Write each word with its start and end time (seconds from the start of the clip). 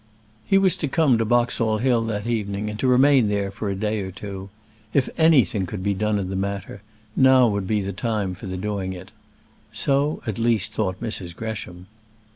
He 0.47 0.57
was 0.57 0.75
to 0.77 0.87
come 0.87 1.19
to 1.19 1.25
Boxall 1.25 1.77
Hill 1.77 2.03
that 2.05 2.25
evening, 2.25 2.71
and 2.71 2.79
to 2.79 2.87
remain 2.87 3.27
there 3.29 3.51
for 3.51 3.69
a 3.69 3.75
day 3.75 4.01
or 4.01 4.09
two. 4.09 4.49
If 4.95 5.09
anything 5.15 5.67
could 5.67 5.83
be 5.83 5.93
done 5.93 6.17
in 6.17 6.29
the 6.31 6.35
matter, 6.35 6.81
now 7.15 7.47
would 7.47 7.67
be 7.67 7.81
the 7.81 7.93
time 7.93 8.33
for 8.33 8.47
doing 8.47 8.93
it. 8.93 9.11
So 9.71 10.23
at 10.25 10.39
least 10.39 10.73
thought 10.73 11.01
Mrs. 11.01 11.35
Gresham. 11.35 11.85